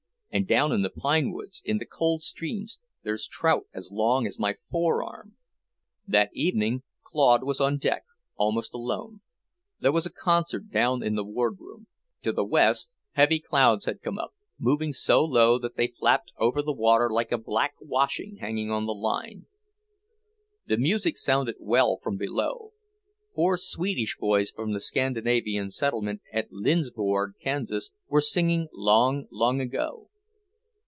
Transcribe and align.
And 0.33 0.47
down 0.47 0.71
in 0.71 0.81
the 0.81 0.89
pine 0.89 1.33
woods, 1.33 1.61
in 1.65 1.77
the 1.77 1.85
cold 1.85 2.23
streams, 2.23 2.79
there's 3.03 3.27
trout 3.27 3.65
as 3.73 3.91
long 3.91 4.25
as 4.25 4.39
my 4.39 4.55
fore 4.69 5.03
arm." 5.03 5.35
That 6.07 6.29
evening 6.31 6.83
Claude 7.03 7.43
was 7.43 7.59
on 7.59 7.75
deck, 7.79 8.05
almost 8.37 8.73
alone; 8.73 9.19
there 9.81 9.91
was 9.91 10.05
a 10.05 10.09
concert 10.09 10.69
down 10.69 11.03
in 11.03 11.15
the 11.15 11.25
ward 11.25 11.57
room. 11.59 11.87
To 12.21 12.31
the 12.31 12.45
west 12.45 12.93
heavy 13.11 13.41
clouds 13.41 13.83
had 13.83 14.01
come 14.01 14.17
up, 14.17 14.33
moving 14.57 14.93
so 14.93 15.21
low 15.25 15.59
that 15.59 15.75
they 15.75 15.87
flapped 15.87 16.31
over 16.37 16.61
the 16.61 16.71
water 16.71 17.09
like 17.09 17.33
a 17.33 17.37
black 17.37 17.75
washing 17.81 18.37
hanging 18.37 18.71
on 18.71 18.85
the 18.85 18.93
line. 18.95 19.47
The 20.65 20.77
music 20.77 21.17
sounded 21.17 21.55
well 21.59 21.99
from 22.01 22.15
below. 22.15 22.71
Four 23.35 23.57
Swedish 23.57 24.15
boys 24.17 24.49
from 24.49 24.71
the 24.71 24.79
Scandinavian 24.79 25.71
settlement 25.71 26.21
at 26.31 26.53
Lindsborg, 26.53 27.33
Kansas, 27.41 27.91
were 28.07 28.21
singing 28.21 28.69
"Long, 28.71 29.27
Long 29.29 29.59
Ago." 29.59 30.07